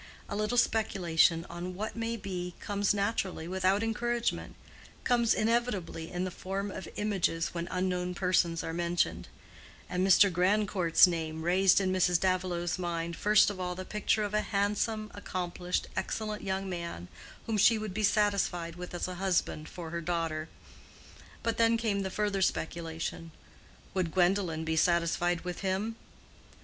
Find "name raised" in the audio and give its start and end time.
11.05-11.79